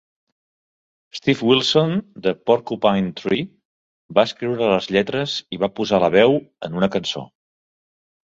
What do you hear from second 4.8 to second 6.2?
lletres i va posar la